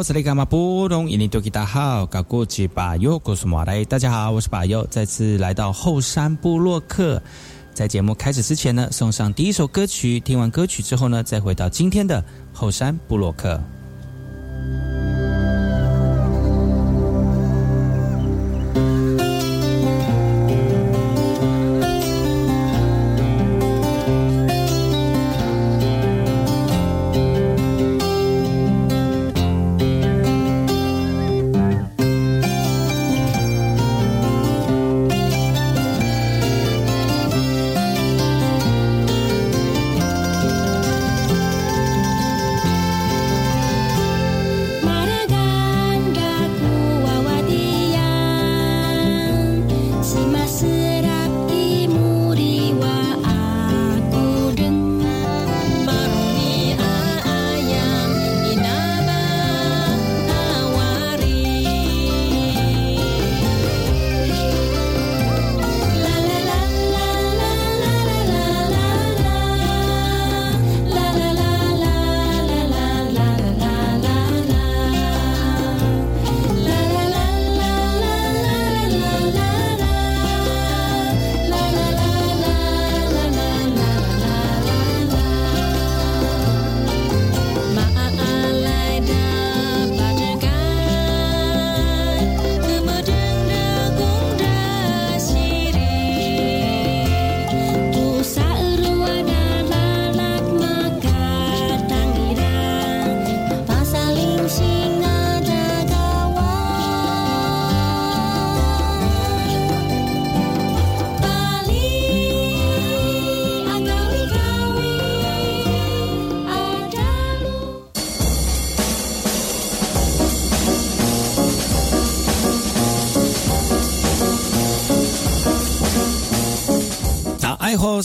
[0.00, 1.10] 哎呦，这里干嘛不懂？
[1.10, 7.22] 印尼多吉大好，搞过去把右，告诉马来，大家好，我是巴尤，再次来到后山部落克。
[7.74, 10.18] 在节目开始之前呢，送上第一首歌曲。
[10.18, 13.62] 听完歌曲之后呢，再回到今天的后山部落克。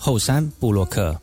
[0.00, 1.20] 后山布洛克。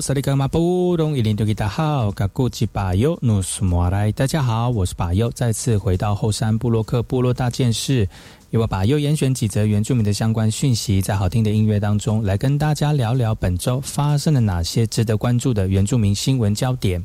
[0.00, 8.08] 萨利格马布隆伊林多吉达好，噶古吉巴尤努苏莫来，大家好，我是巴尤，再次回到后山布洛克部落大件事，
[8.50, 17.04] 由我巴尤严选几则原住民的相关讯息，在好听的音乐当中，来跟大家聊聊本周发生了哪些值得关注的原住民新闻焦点。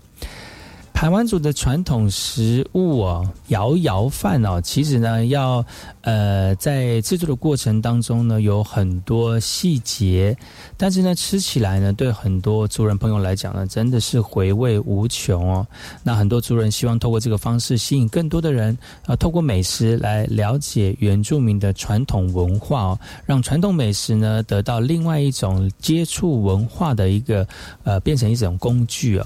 [0.94, 5.64] 台湾族的传统食物哦，摇摇饭哦，其实呢，要
[6.02, 10.38] 呃在制作的过程当中呢，有很多细节，
[10.78, 15.68] 但是呢，吃起来呢，对很多族人朋友来讲呢，真的是回味无穷哦。
[16.04, 27.46] 那很多族人希望透过这个方式，吸引更多的人啊，透过美食来了解原住民的传统文化哦，让传统美食呢得到另外一种接触文化的一个
[27.84, 29.26] 呃，变成一种工具哦。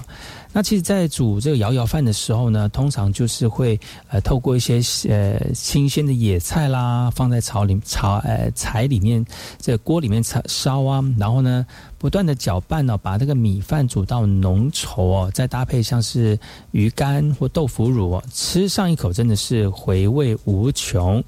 [0.52, 3.78] 那其实，在煮这个摇摇饭的时候呢，通常就是会
[4.08, 9.24] 呃透过一些呃新鲜的野菜啦，放在炒里炒呃柴里面，
[9.60, 11.66] 这锅里面炒烧啊，然后呢
[11.98, 16.38] 不断的搅拌呢，把这个米饭煮到浓稠哦，再搭配像是
[16.70, 21.22] 鱼干或豆腐乳哦，吃上一口真的是回味无穷。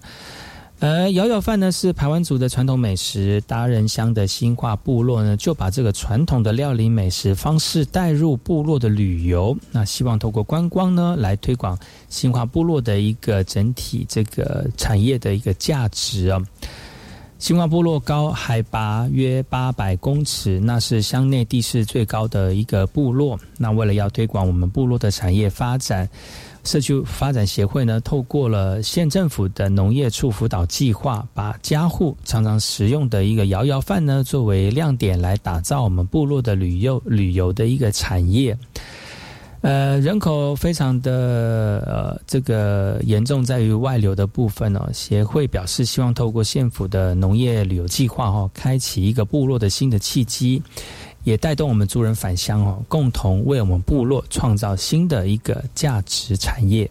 [0.81, 11.79] 呃，摇摇饭呢是排湾族的传统美食，达人乡的新化部落呢就把这个传统的料理美食方式带入部落的旅游，那希望透过观光呢来推广
[12.09, 16.41] 新化部落的一个整体这个产业的一个价值啊。
[17.41, 23.41] 新化部落高海拔约八百公尺，那是乡内地势最高的一个部落。
[23.57, 26.07] 那为了要推广我们部落的产业发展。
[26.63, 38.55] 社区发展协会呢，透过了县政府的农业处辅导计划，把家户常常食用的一个摇摇饭呢，作为亮点来打造我们部落的旅游旅游的一个产业。
[39.63, 44.89] 呃，人口非常的呃，这个严重在于外流的部分哦。
[44.93, 50.63] 协会表示，希望透过县府的农业旅游计划哈，开启一个部落的新的契机。
[51.23, 56.91] 也带动我们族人返乡哦，共同为我们部落创造新的一个价值产业。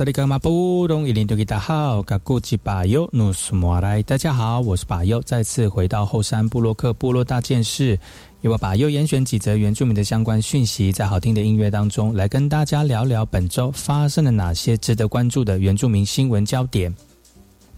[0.00, 7.98] 萨利格马布隆伊林多吉达好，嘎古吉巴尤努苏莫来，大家好，我是巴尤，再次回到后山布洛克部落大件事，
[8.40, 16.90] 由我巴尤严选几则原住民的相关讯息，在好听的音乐当中，来跟大家聊聊本周发生了哪些值得关注的原住民新闻焦点。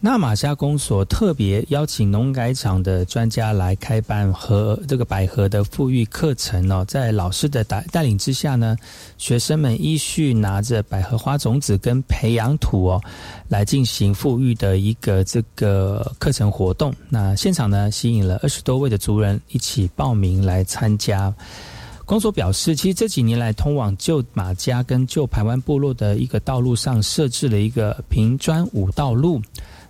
[0.04, 8.76] 那马夏公所特别邀请农改场的专家来开办和这个百合的富裕课程哦，在老师的带带领之下呢，
[9.16, 13.00] 学生们依序拿着百合花种子跟培养土哦，
[13.46, 16.92] 来进行富裕的一个这个课程活动。
[17.08, 21.32] 那现场呢，吸引了二十多位的族人一起报名来参加。
[22.04, 29.40] 公所表示，其实这几年来，通往旧马家跟旧排湾部落的一个道路上设置了一个平砖五道路。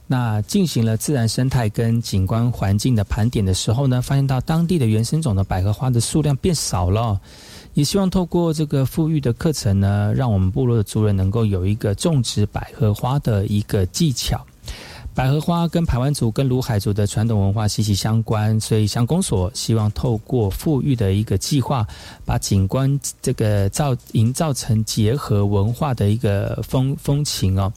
[0.06, 7.18] 那进行了自然生态跟景观环境的盘点的时候呢，发现到当地的原生种的百合花的数量变少了，
[7.74, 14.44] 也希望透过这个富裕的课程呢，让我们部落的族人能够有一个种植百合花的一个技巧。
[15.14, 21.86] 百合花跟排湾族跟卢海族的传统文化息息相关，所以乡公所希望透过富裕的一个计划，
[22.24, 27.70] 把景观这个造营造成结合文化的一个风风情哦。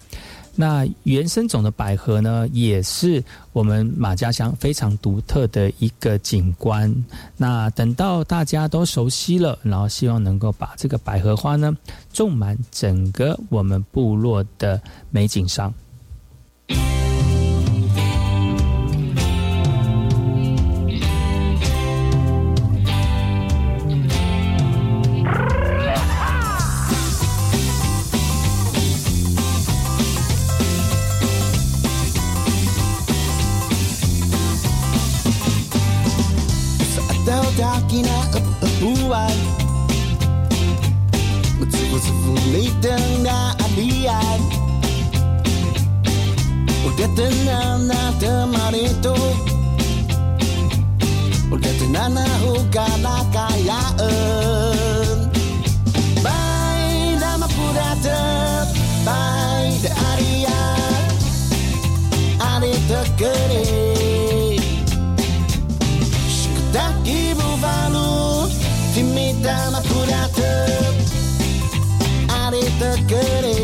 [0.56, 6.94] 那原生种的百合呢，也是我们马家乡非常独特的一个景观。
[7.36, 11.76] 那等到大家都熟悉了，然后希望能够把这个百合花呢
[12.14, 14.82] 种满整个我们部落的
[15.12, 15.74] 美景上。
[42.56, 44.40] Betul-betul tengah alian
[46.88, 49.18] Udah tenang na teman itu
[51.52, 54.75] Udah tenang na hukana kayaan
[73.08, 73.55] querer.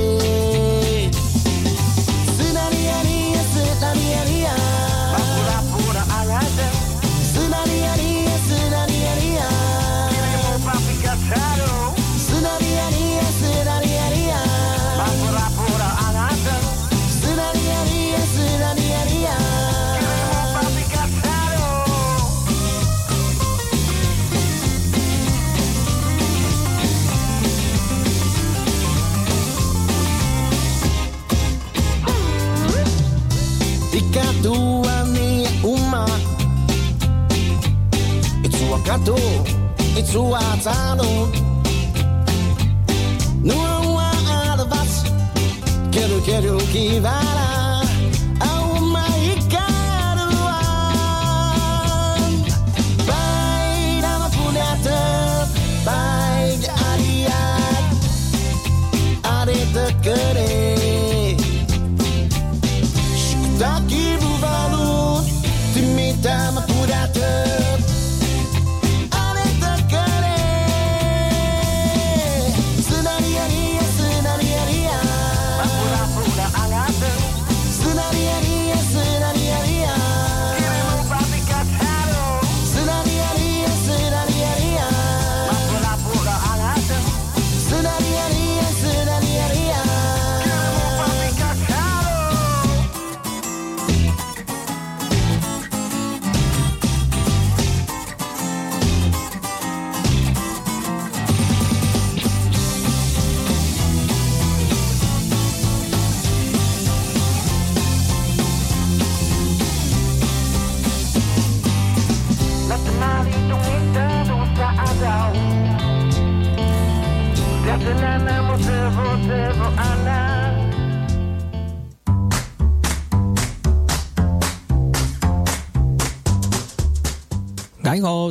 [40.12, 41.28] tror att han nog
[43.44, 45.06] Nu har han alla vatt
[45.94, 47.51] Kedjo, kedjo, kivala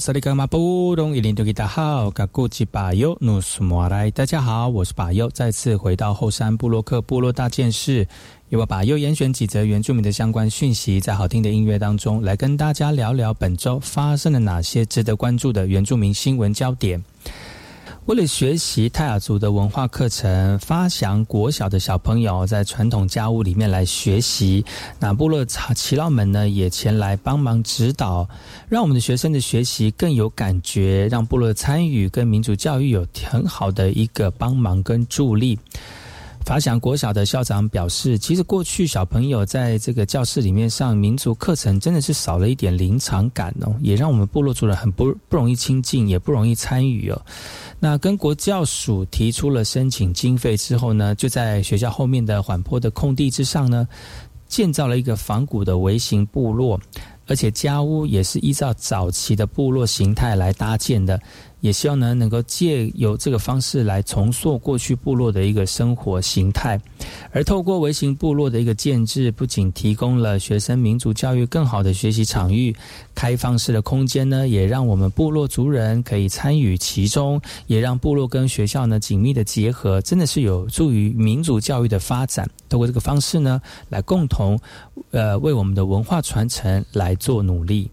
[0.01, 8.09] 萨利格马布隆伊林多吉达好，卡古吉巴尤努苏莫来，大家好，我是巴尤，再次回到后山布洛克部落大件事，
[8.49, 17.05] 由我巴尤严选几则原住民的相关讯息，在好听的音乐当中来跟大家聊聊本周发生了哪些值得关注的原住民新闻焦点。
[18.11, 24.65] 为了学习泰雅族的文化课程，发祥国小的小朋友在传统家务里面来学习。
[24.99, 28.29] 那部落耆老们呢，也前来帮忙指导，
[28.69, 35.57] 让我们的学生的学习更有感觉，让部落参与跟民族教育有很好的一个帮忙跟助力。
[36.51, 47.23] 法祥国小的校长表示，其实过去小朋友在这个教室里面上民族课程，真的是少了一点临场感哦，也让我们部落族人很不不容易亲近，也不容易参与哦。
[47.79, 53.87] 那跟国教署提出了申请经费之后呢，就在学校后面的缓坡的空地之上呢，
[54.49, 56.81] 建造了一个仿古的微型部落，
[57.29, 61.23] 而且家屋也是依照早期的部落形态来搭建的。
[61.61, 66.81] 也希望呢，能够借由这个方式来重塑过去部落的一个生活形态，
[67.33, 72.75] 而透过微型部落的一个建制，不仅提供了学生民族教育更好的学习场域，
[73.15, 82.49] 开放式的空间呢，也让我们部落族人可以参与其中，也让部落跟学校呢紧密的结合，真的是有助于民族教育的发展。
[82.69, 84.59] 透过这个方式呢，来共同，
[85.11, 87.91] 呃，为我们的文化传承来做努力。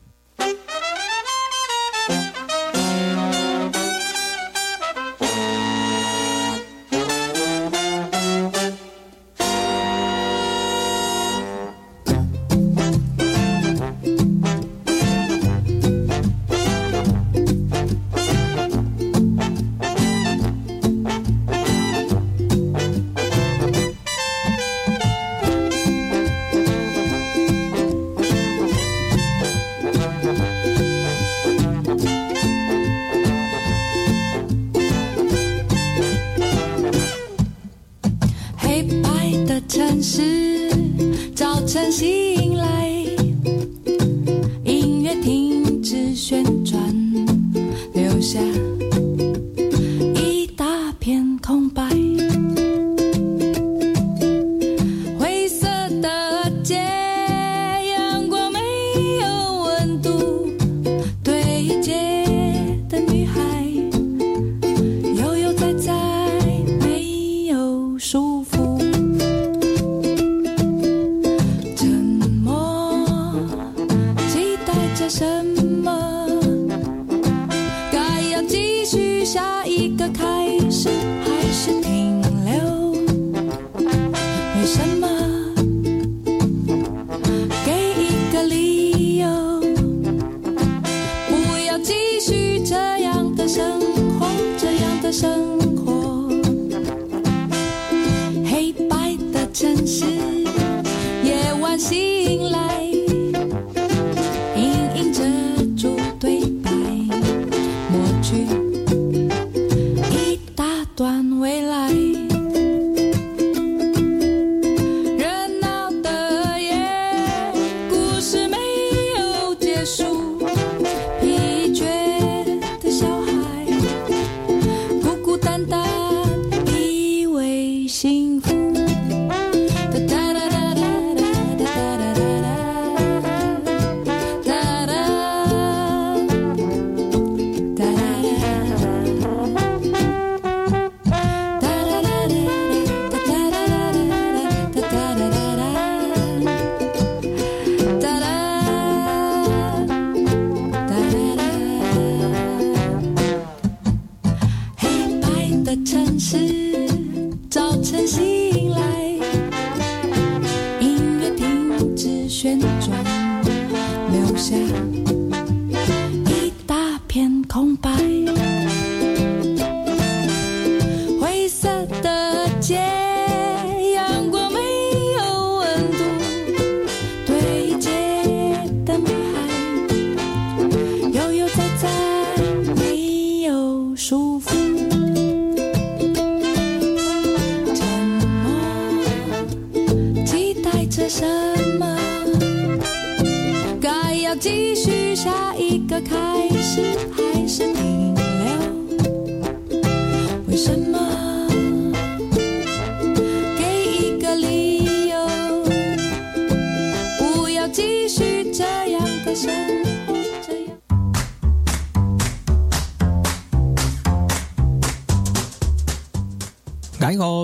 [162.39, 162.76] 选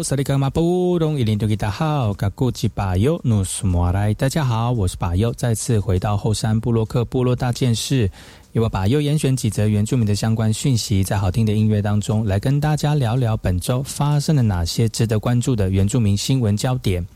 [0.04, 8.12] 萨利格马布隆伊林多吉达好，嘎古吉巴尤努苏莫来，大家好，我是巴尤，再次回到后山布洛克部落大件事，
[8.52, 17.08] 由我巴尤严选几则原住民的相关讯息，在好听的音乐当中来跟大家聊聊本周发生了哪些值得关注的原住民新闻焦点。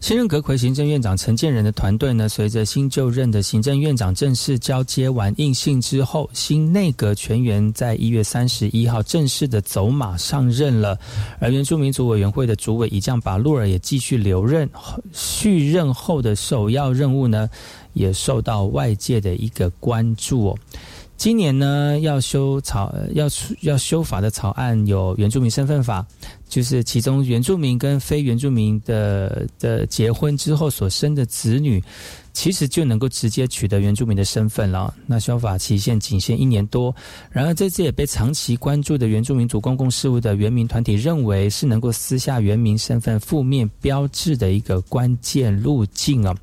[0.00, 10.98] 新任阁魁行政院长陈建仁的团队呢，随着新就任的行政院长正式交接完印信之后，新内阁全员在一月三十一号正式的走马上任了。
[11.38, 14.68] 而原住民族委员会的主委以将把路尔也继续留任，
[15.12, 17.48] 续任后的首要任务呢，
[17.92, 20.58] 也受到外界的一个关注。
[21.18, 23.26] 今年呢，要修草要
[23.60, 26.06] 要修法的草案有原住民身份法，
[26.50, 31.82] 就是其中原住民跟非原住民的的结婚之后所生的子女。
[32.32, 34.92] 其实就能够直接取得原住民的身份了。
[35.06, 36.94] 那修法期限仅限一年多。
[37.30, 46.34] 然而，这次也被长期关注的原住民族公共事务的原民团体认为，是能够撕下原民身份负面标志的一个关键路径啊。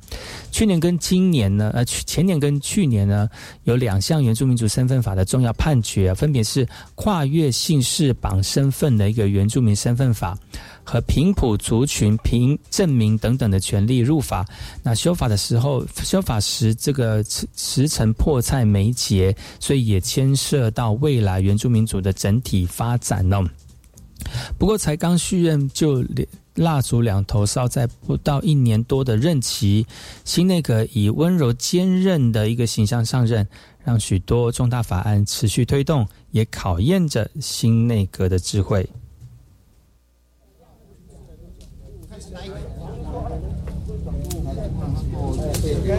[0.50, 3.28] 去年跟今年呢，呃，前年跟去年呢，
[3.64, 10.36] 有两项原住民族身份法的重要判决，分别是跨越姓氏绑身份的一个原住民身份法。
[10.90, 14.46] 和平埔族群凭证明等等的权利入法，
[14.82, 17.22] 那修法的时候，修法时这个
[17.54, 23.44] 时辰迫在眉睫，所以也牵涉到未来原住民族的整体发展呢。
[24.56, 26.02] 不过才刚续任就
[26.54, 29.86] 蜡烛两头烧，在不到一年多的任期，
[30.24, 33.46] 新内阁以温柔坚韧的一个形象上任，
[33.84, 38.88] 让许多重大法案持续推动，也考验着新内阁的智慧。
[45.88, 45.90] 以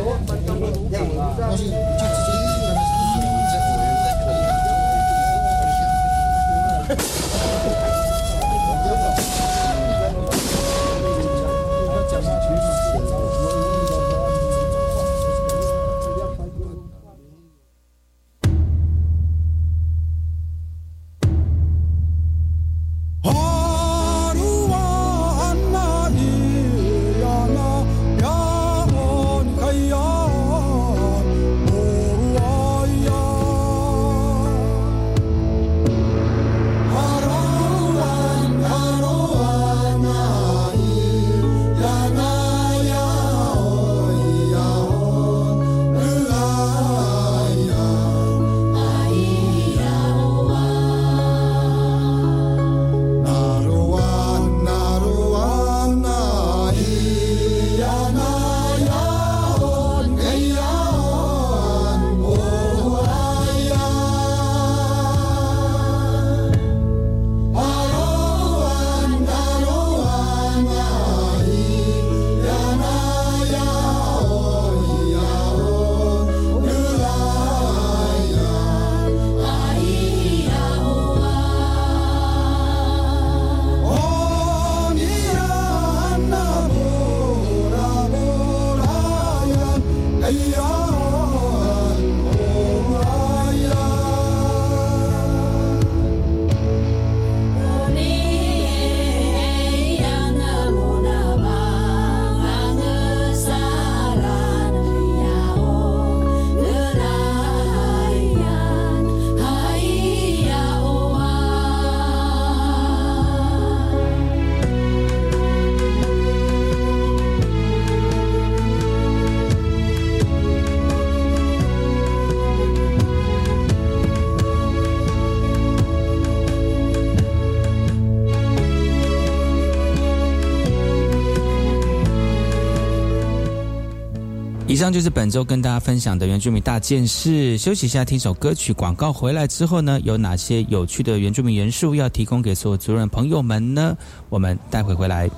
[134.80, 137.58] 以上就是本周跟大家分享的原住民大件事。
[137.58, 138.72] 休息一下，听首歌曲。
[138.72, 143.98] 广告回来之后呢，有哪些有趣的原住民元素要提供给所有族人朋友们呢？
[144.30, 145.30] 我们待会回来。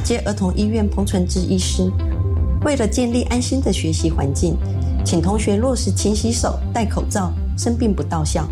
[0.00, 1.90] 接儿童医院彭纯之医师。
[2.64, 4.56] 为了建立安心的学习环境，
[5.04, 8.46] 请同学落实勤洗手、戴口罩，生病不到校。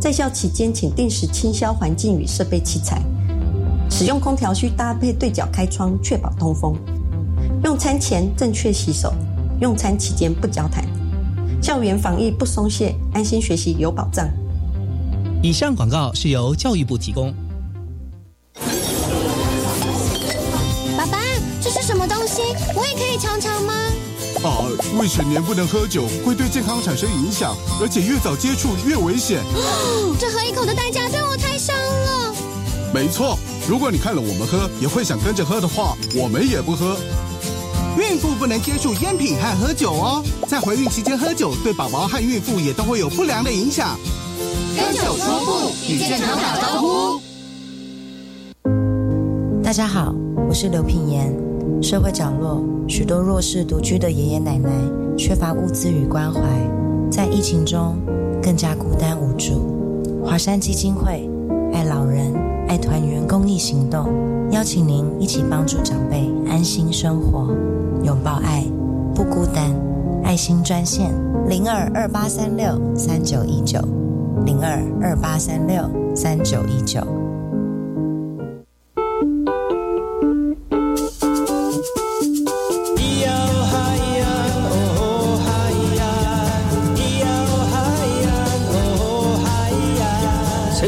[0.00, 3.00] 在校期间，请定时清消环境与设备器材。
[3.90, 6.74] 使用空调需搭配对角开窗，确保通风。
[7.62, 9.12] 用餐前正确洗手，
[9.60, 10.84] 用餐期间不交谈。
[11.60, 14.28] 校园防疫不松懈，安心学习有保障。
[15.42, 17.34] 以上广告是由教育部提供。
[22.74, 23.74] 我也可以尝尝吗？
[24.42, 24.64] 啊，
[24.98, 29.40] 未成年不能喝酒，会对健康产生影响，而且越早接触越危险。
[30.18, 32.34] 这喝一口的代价对我太伤了。
[32.92, 36.96] 没错，如果你看了我们喝，也会想跟着喝的话，我们也不喝。
[37.98, 43.98] 孕妇不能接触烟品和喝酒哦，在怀孕期间喝酒，对宝宝和孕妇也都会有不良的影响。
[44.74, 47.20] 跟酒说不，与健康打招呼。
[49.62, 50.14] 大家好，
[50.48, 51.51] 我是刘品言。
[51.82, 54.70] 社会角落许多弱势独居的爷爷奶奶，
[55.18, 56.40] 缺乏物资与关怀，
[57.10, 57.96] 在疫情中
[58.40, 60.24] 更加孤单无助。
[60.24, 61.28] 华山基金会
[61.72, 62.32] 爱老人、
[62.68, 64.08] 爱团圆公益行动，
[64.52, 67.52] 邀请您一起帮助长辈安心生活，
[68.04, 68.64] 拥抱爱，
[69.12, 69.74] 不孤单。
[70.22, 71.12] 爱心专线
[71.48, 73.80] 零二二八三六三九一九
[74.46, 75.82] 零二二八三六
[76.14, 77.21] 三九一九。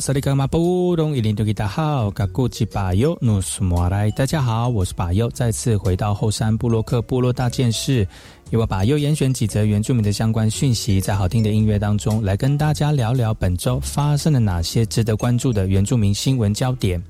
[0.00, 8.08] 萨利格马布隆伊林多吉达好，嘎古吉巴尤努斯莫来，大家好，我是巴尤，再次回到后山部落克部落大件事，
[8.48, 17.02] 由我巴尤严选几则原住民的相关讯息，在好听的音乐当中来跟大家聊聊本周发生了哪些值得关注的原住民新闻焦点。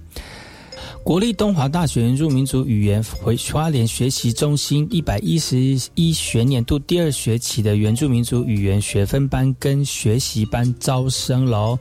[1.05, 5.59] 国立东华大学原住民族语言回花莲学习中心一百一十
[5.95, 11.79] 一学年度第二学期的原住民族语言学分班跟学习班招生喽。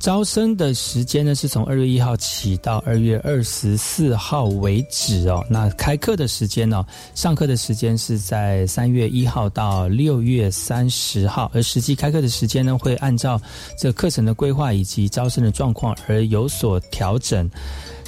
[0.00, 5.44] 招生的时间呢，是从二月一号起到二月二十四号为止哦。
[5.46, 6.82] 那开课的时间呢，
[7.14, 13.38] 上课的时间是在三月一号到六月三十号，而实际开课的时间呢，会按照
[13.78, 17.48] 这课程的规划以及招生的状况而有所调整。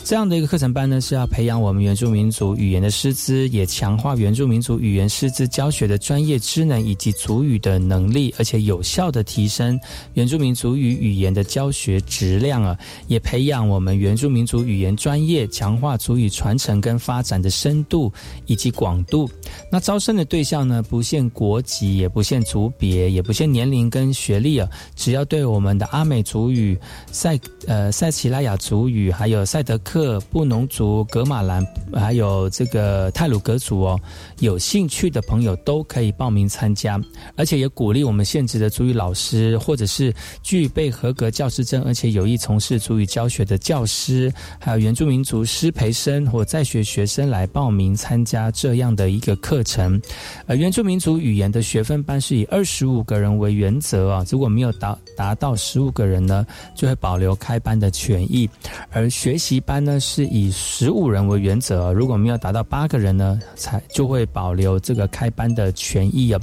[0.04, 9.78] 这样的一个课程班呢，是要培养我们原住民族语言的师资，也强化原住民族语言师资教学的专业知能以及族语的能力，而且有效的提升
[10.14, 18.12] 原住民族语语言的教学质量啊，也培养我们原住民族语言专业，强化族语传承跟发展的深度
[18.46, 19.30] 以及广度。
[19.70, 26.76] 那招生的对象呢，不限国籍，也不限族别，也不限年龄跟学历啊，只要对我们的阿美族语、
[27.12, 27.38] 塞
[27.68, 29.91] 呃塞奇拉雅族语，还有塞德克。
[29.92, 34.00] 克布农族、格马兰，还有这个泰鲁格族哦，
[34.38, 36.98] 有兴趣的朋友都可以报名参加，
[37.37, 40.11] 而且也鼓励我们现职的主语老师，或者是
[40.42, 50.00] 具备合格教师证，而且有意从事主语教学的教师，还有原住民族师培生或在学学生来报名参加这样的一个课程。
[50.46, 58.48] 呃，原住民族语言的学分班是以二十五个人为原则啊，如果没有达达到十五个人呢，就会保留开班的权益，
[58.90, 59.82] 而学习班。
[59.83, 66.40] 呢是以十五人为原则，如果没有达到八个人呢，才就会保留这个开班的权益啊。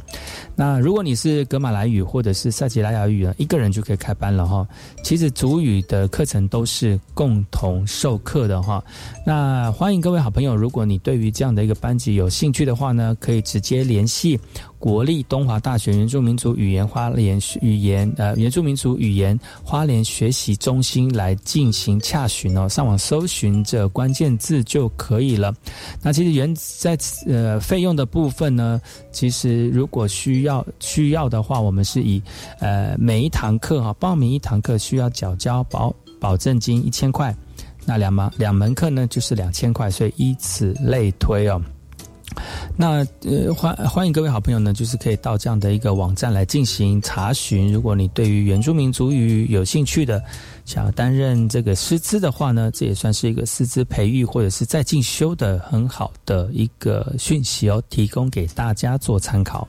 [0.56, 4.67] 那如果你是格马兰语或者是塞吉拉雅语呢，一个人就可以开班了哈。
[5.04, 8.84] 其实主语的课程都是共同授课的哈。
[9.25, 14.39] 那欢迎各位好朋友，如果你对于这样的一个班级有兴趣的话呢，可以直接联系。
[14.79, 25.53] 国立东华大学原住民族语言花莲语言呃原住民族语言花莲学习中心来进行洽询哦，上网搜寻这关键字就可以了。
[26.01, 32.21] 那其实原在呃费用的部分呢，其实如果需要需要的话，我们是以
[32.59, 37.35] 呃每一堂课哈报名一堂课需要缴交保保证金一千块，
[37.85, 41.61] 那两门两门课呢就是两千块，所以以此类推哦。
[42.77, 47.71] 那呃，欢欢迎各位好朋友呢，就是可以到这样的一个网站来进行查询。
[47.71, 50.23] 如果你对于原住民族语有兴趣的，
[50.65, 59.67] 想要担任这个师资的话呢，这也算是一个师资培育或者是在进修的很好的一个讯息哦，提供给大家做参考。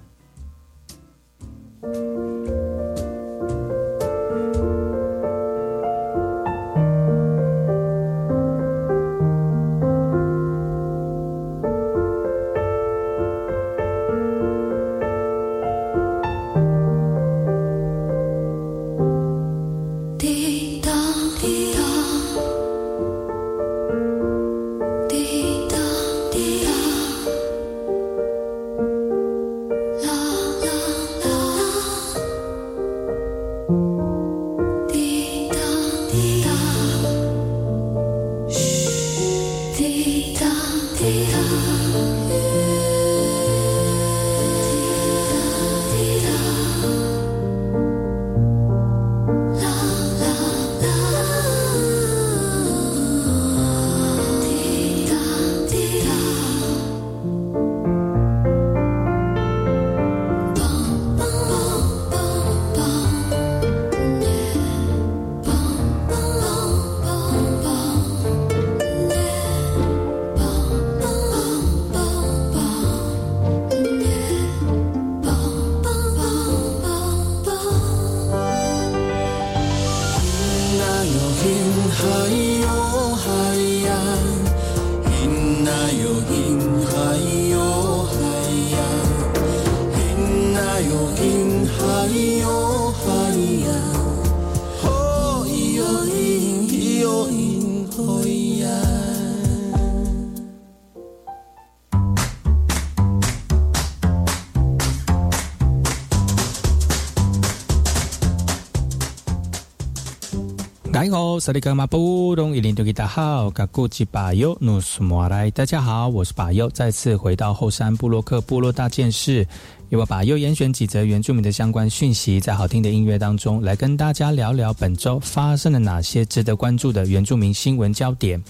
[111.41, 119.47] 萨利格马布隆伊林多吉达好，卡古吉巴尤努斯莫来，大家好，我是巴尤，再次回到后山布洛克部落大件事，
[119.89, 128.43] 由我巴尤严选几则原住民的相关讯息，在好听的音乐当中，来跟大家聊聊本周发生了哪些值得关注的原住民新闻焦点。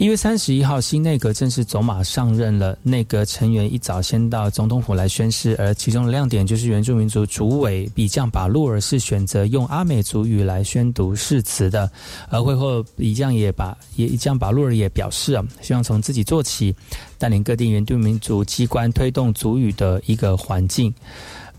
[0.00, 2.74] 一月三十一号，新内阁正式走马上任了。
[2.82, 11.90] 内阁成员一早先到总统府来宣誓，而其中的亮点就是原住民族主委比将把路尔是选择用阿美族语来宣读誓词的。
[12.30, 16.74] 而会后，比将也把也一将把路尔也表示啊，希望从自己做起，
[17.18, 20.90] 带领各地原住民族机关推动族语的一个环境。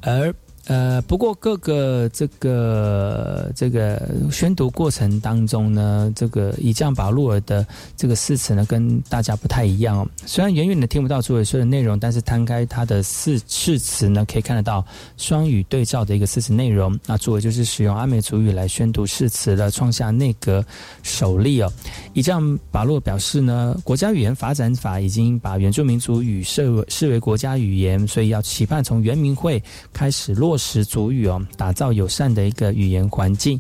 [0.04, 0.34] 而
[0.68, 4.00] 呃，不过各个这个这个
[4.32, 7.66] 宣读过程当中呢，这个以降把路尔的
[7.98, 10.08] 这个誓词呢，跟大家不太一样哦。
[10.28, 14.86] 虽然远远的听不到主委说的内容，但是摊开他的誓誓词呢，可以看得到
[15.18, 16.98] 双语对照的一个誓词内容。
[17.08, 20.64] 那主委就是使用阿美族语来宣读誓词的，创下内阁
[21.02, 21.74] 首例哦。
[22.14, 30.51] 以降把路表示呢，国家语言发展法已经把原住民族语设视为国家语言，所以要期盼从原民会开始落。
[30.52, 33.58] 落实主语哦，打造友善的一个语言环境。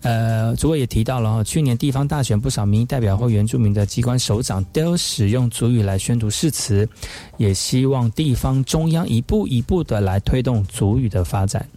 [0.00, 6.88] 呃，主委也提到了，去年地方大选，不少民意代表或原住民的机关首长都使用主语来宣读誓词，
[7.36, 11.68] 也希望地方中央一步一步的来推动主语的发展。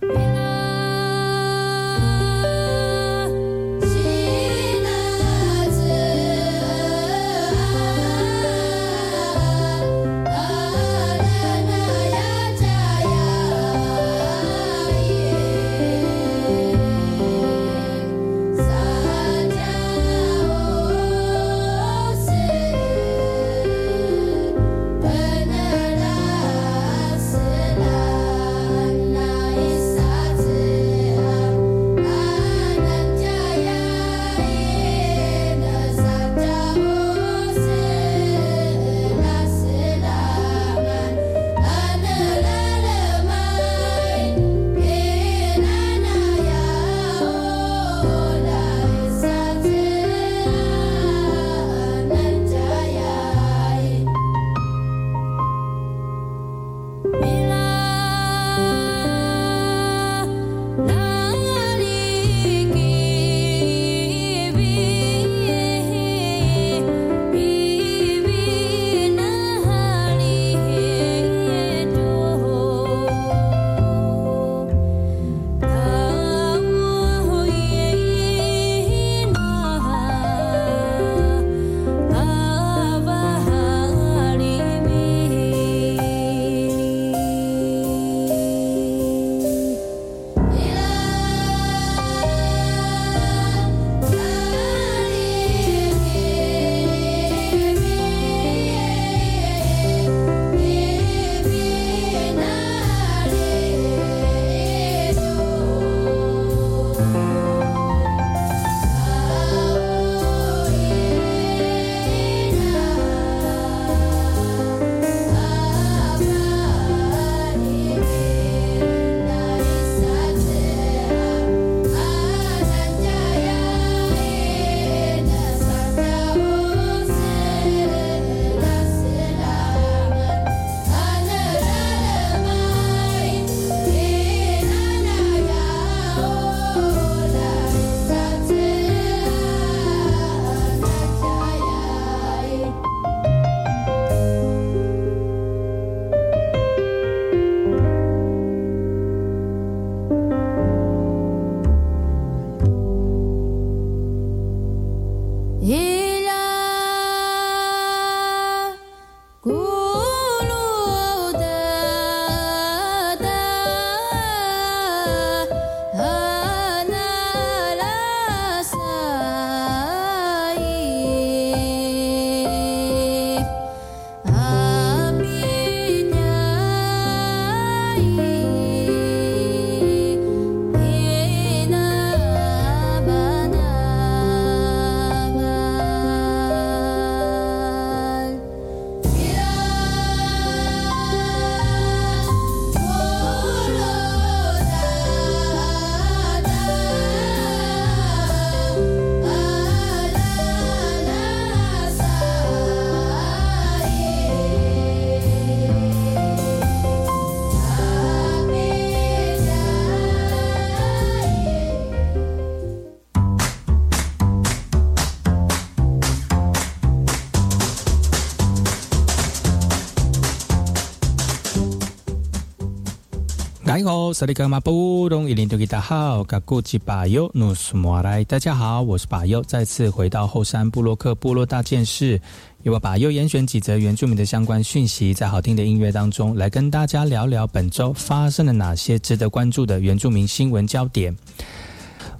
[223.67, 228.23] 大家好，萨利格马布隆伊林多吉达好，嘎古吉巴尤努苏莫来。
[228.23, 232.17] 大家好，我是巴尤，再次回到后山布洛克部落大件事，
[232.63, 241.13] 由我巴尤严选几则原住民的相关讯息，在好听的音乐当中，来跟大家聊聊本周发生了哪些值得关注的原住民新闻焦点。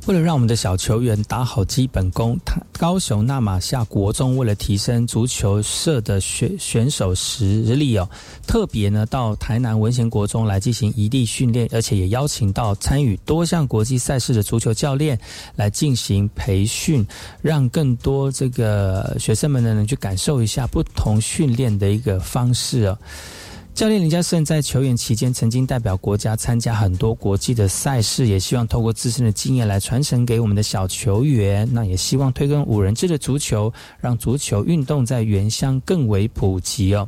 [0.08, 8.10] 为了让我们的小球员打好基本功，他高雄纳马夏国中为了提升足球社的选选手实力哦，
[8.48, 15.20] 特别呢到台南文贤国中来进行异地训练，而且也邀请到参与多项国际赛事的足球教练
[15.58, 17.06] 来进行培训，
[17.42, 22.98] 让更多这个学生们呢能去感受一下不同训练的一个方式哦。
[23.78, 31.70] 教练林家胜在球员期间曾经代表国家参加很多国际的赛事，也希望透过自身的经验来传承给我们的小球员。
[31.72, 37.08] 那也希望推跟五人制的足球，让足球运动在原乡更为普及哦。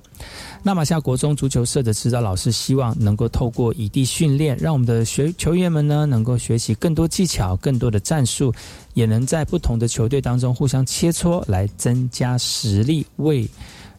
[0.61, 8.53] 那马夏国中足球社的指导老师希望能够透过异地训练，让我们的学球员们呢能够学习更多技巧、更多的战术，
[8.93, 13.49] 也能在不同的球队当中互相切磋，来增加实力，为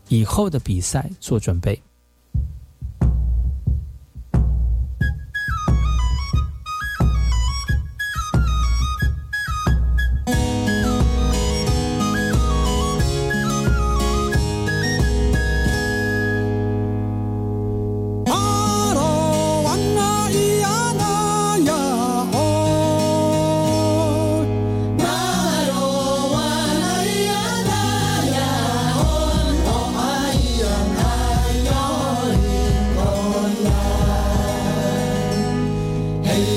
[0.07, 1.77] 以后的比赛做准备。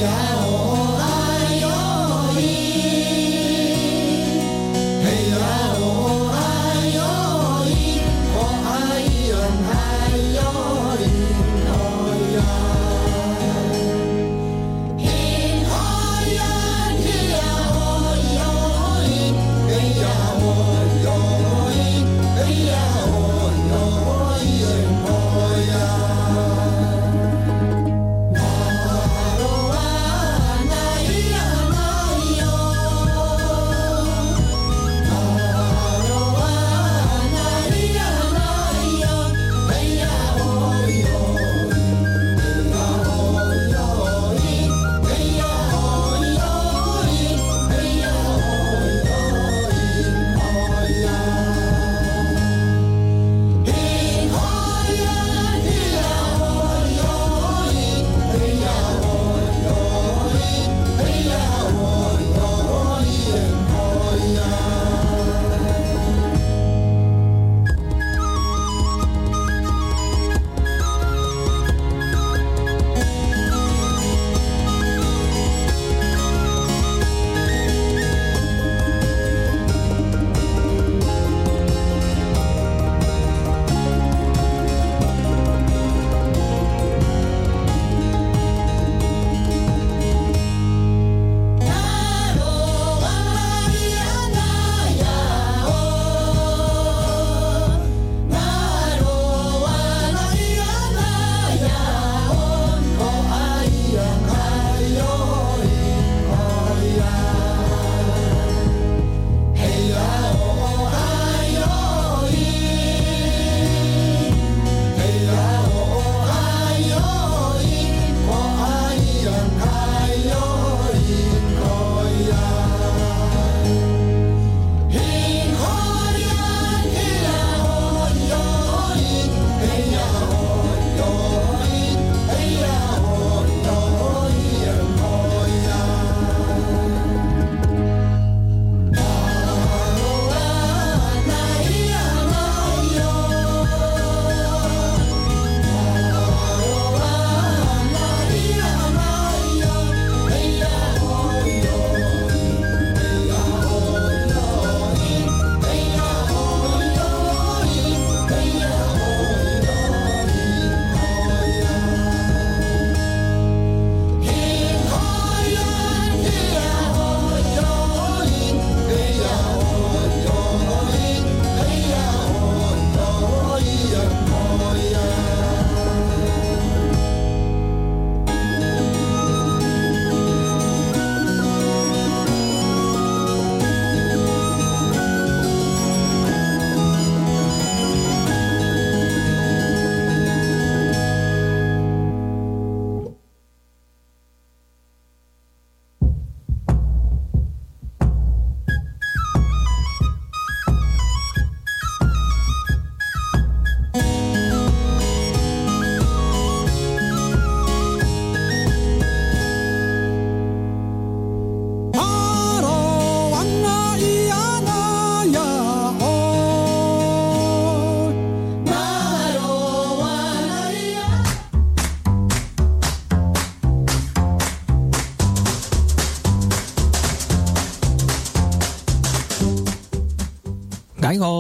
[0.03, 0.32] light.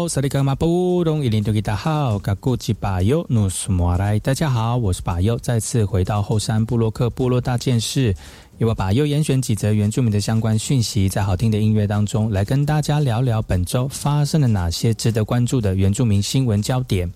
[0.07, 8.13] 萨利格马布隆伊林多吉达好，嘎古吉巴尤努苏莫来，大家好，我是巴尤，再次回到后山布洛克部落大件事，
[8.57, 17.11] 由我巴尤严选几则原住民的相关讯息，在好听的音乐当中，来跟大家聊聊本周发生了哪些值得关注的原住民新闻焦点。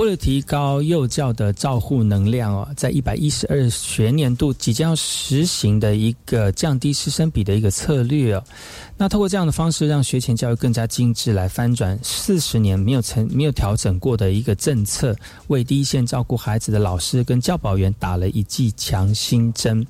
[0.00, 8.42] 为了提高幼教的照护能量哦，在一百一十二学年度即将要实行的一个降低师生比的一个策略哦。
[8.96, 15.14] 那透过这样的方式，让学前教育更加精致，来翻转四十年没有成没有调整过的一个政策，
[15.48, 19.86] 为第一线照顾孩子的老师跟教保员打了一剂强心针。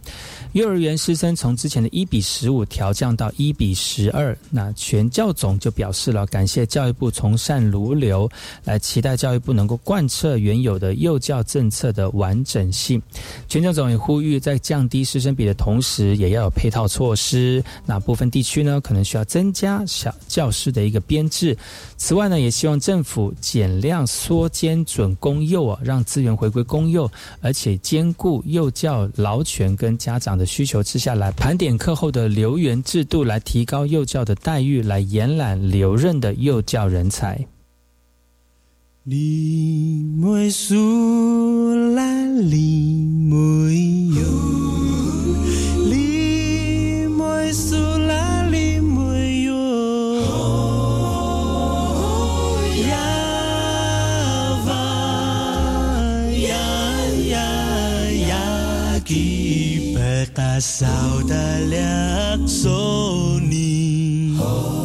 [0.55, 8.29] 幼儿园师生从之前的一比十五调降到一比十二，那全教总就表示了感谢教育部从善如流，
[8.65, 13.03] 来期待教育部能够贯贯彻原有的幼教政策的完整性。
[13.47, 17.63] 全教总也呼吁，在降低师生比的同时，也要有配套措施。
[17.85, 21.55] 那部分地区呢，可能需要增加小教师的一个编制。
[21.99, 27.11] 此外呢，也希望政府减量缩减准公幼啊，让资源回归公幼，
[27.43, 37.39] 而且兼顾幼教劳权跟家长的需求之下来盘点课后的留园制度，来提高幼教的待遇，来延揽留任的幼教人才。
[39.03, 40.75] 你没苏
[41.95, 43.35] 啦，你没
[44.15, 44.21] 有，
[45.89, 49.55] 你没苏啦，你没有，
[52.91, 52.93] 呀
[54.67, 54.69] 吧
[56.29, 56.53] 呀
[57.31, 57.41] 呀
[58.29, 64.37] 呀，ki pekasau dalyak soni.
[64.37, 64.80] Bekasauda,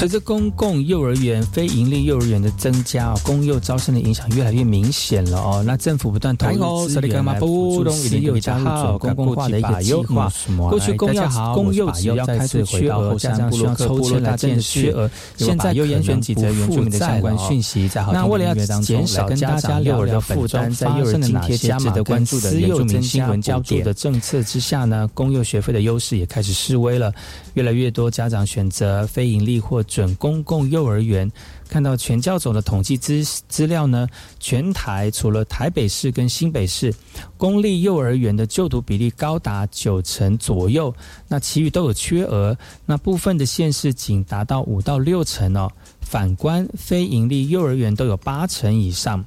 [0.00, 5.62] 随着公共幼儿园、非营利幼儿园的增加，公幼招生的影响越来越明显了哦。
[5.66, 10.32] 那政府不断投入资源来辅助私幼加入准公共化的一个计划。
[10.70, 11.22] 过去公幼
[11.52, 15.10] 公幼只要开始缺额，家长需要抽签来建缺额。
[15.36, 27.12] 现在又严选几则原住民的相关讯息，在好听音乐当中来跟大家聊聊负担在幼儿津贴值得关注的原住民新闻焦点的政策之下呢，公幼学费的优势也开始示威了。
[27.52, 31.30] 越来越多家长选择非营利或准公共幼儿园。
[31.68, 34.06] 看到全教总的统计资资料呢，
[34.38, 36.92] 全台除了台北市跟新北市
[37.36, 40.94] 公立幼儿园的就读比例高达九成左右，
[41.28, 42.56] 那其余都有缺额。
[42.86, 45.70] 那部分的县市仅达到五到六成哦。
[46.00, 49.24] 反观非营利幼儿园都有八成以上。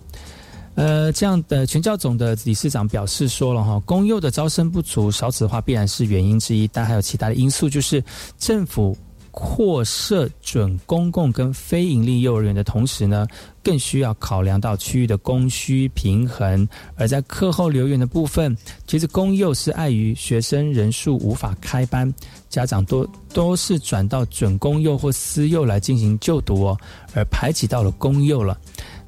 [0.76, 8.03] 呃，这样的全教总的理事长表示说了哈，公幼的招生不足、少子化必然是原因之一，但还有其他的因素，就是
[8.39, 8.97] 政府
[9.34, 13.25] 扩设准公共跟非营利幼儿园的同时呢，
[13.63, 16.69] 更需要考量到区域的供需平衡。
[16.95, 18.55] 而在课后留园的部分，
[18.86, 22.13] 其实公幼是碍于学生人数无法开班，
[22.47, 26.77] 家长都都是转到准公幼或私幼来进行就读哦，
[27.15, 28.55] 而排挤到了公幼了。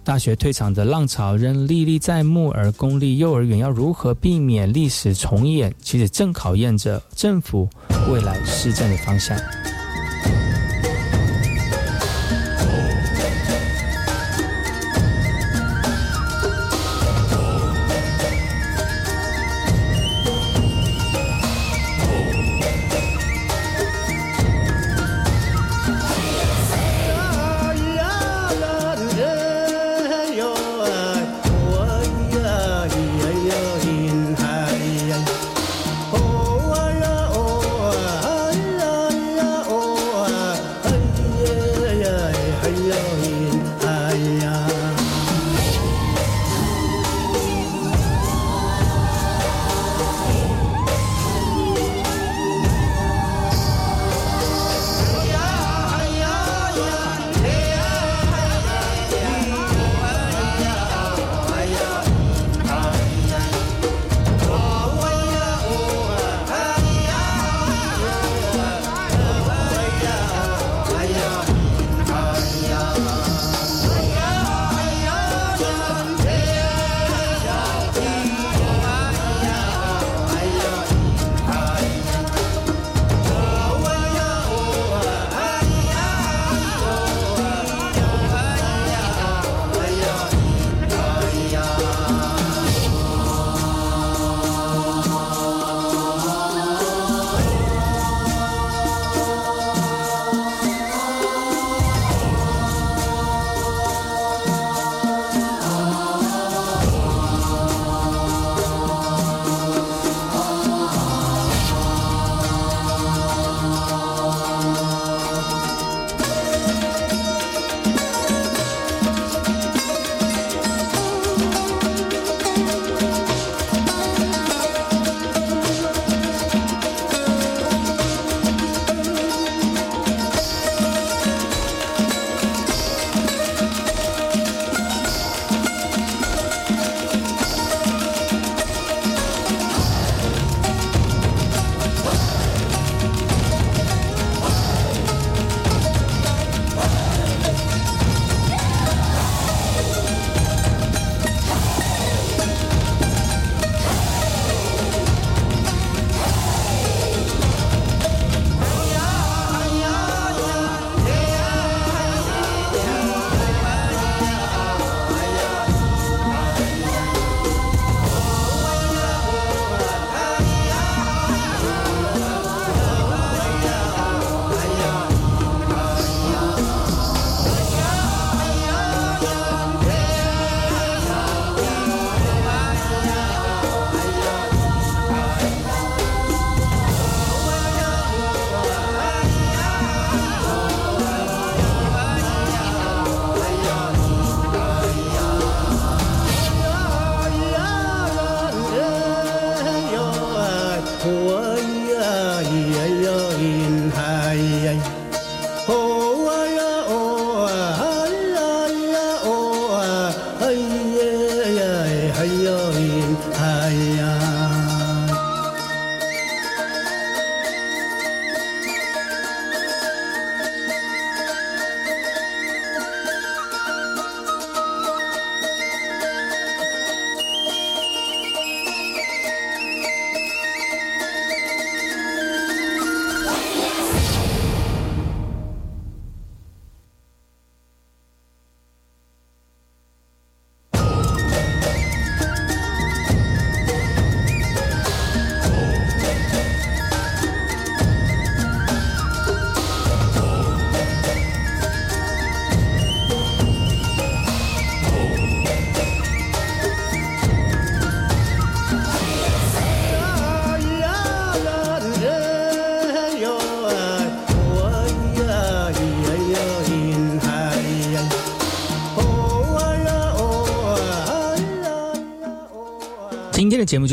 [0.03, 7.69] 大学退场的浪潮仍历历在目，而公立幼儿园要如何避免历史重演，其实正考验着政府
[8.11, 9.37] 未来施政的方向。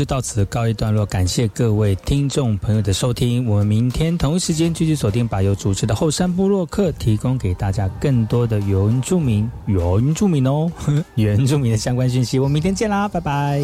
[0.03, 3.47] 就到此告一段落，感谢各位听众朋友的收听。
[3.47, 10.69] 我们明天同一时间继续锁定把由主持的后山部落客，提供给大家更多的原住民、原住民哦、
[11.15, 12.37] 原住民的相关讯息。
[12.37, 13.63] 我们明天见啦，拜拜。